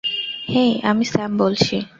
হেই, 0.49 0.71
আমি 0.83 1.05
স্যাম 1.05 1.31
বলছি! 1.37 1.75